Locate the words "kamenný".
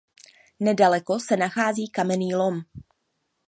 1.87-2.35